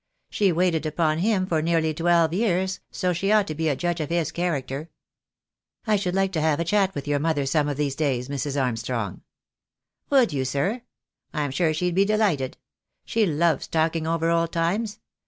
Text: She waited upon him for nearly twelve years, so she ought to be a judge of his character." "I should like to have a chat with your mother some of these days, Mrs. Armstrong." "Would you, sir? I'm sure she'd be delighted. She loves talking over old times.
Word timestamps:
She 0.31 0.51
waited 0.51 0.87
upon 0.87 1.19
him 1.19 1.45
for 1.45 1.61
nearly 1.61 1.93
twelve 1.93 2.33
years, 2.33 2.79
so 2.89 3.13
she 3.13 3.31
ought 3.31 3.45
to 3.45 3.53
be 3.53 3.69
a 3.69 3.75
judge 3.75 4.01
of 4.01 4.09
his 4.09 4.31
character." 4.31 4.89
"I 5.85 5.95
should 5.95 6.15
like 6.15 6.31
to 6.31 6.41
have 6.41 6.59
a 6.59 6.63
chat 6.63 6.95
with 6.95 7.07
your 7.07 7.19
mother 7.19 7.45
some 7.45 7.69
of 7.69 7.77
these 7.77 7.93
days, 7.95 8.27
Mrs. 8.27 8.59
Armstrong." 8.59 9.21
"Would 10.09 10.33
you, 10.33 10.43
sir? 10.43 10.81
I'm 11.35 11.51
sure 11.51 11.71
she'd 11.71 11.93
be 11.93 12.03
delighted. 12.05 12.57
She 13.05 13.27
loves 13.27 13.67
talking 13.67 14.07
over 14.07 14.31
old 14.31 14.51
times. 14.51 14.97